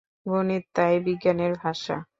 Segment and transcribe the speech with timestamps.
[0.25, 1.95] গণিত তাই বিজ্ঞানের ভাষা।